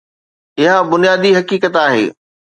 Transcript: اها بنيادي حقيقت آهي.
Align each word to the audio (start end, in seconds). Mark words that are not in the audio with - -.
اها 0.59 0.81
بنيادي 0.89 1.29
حقيقت 1.37 1.75
آهي. 1.75 2.13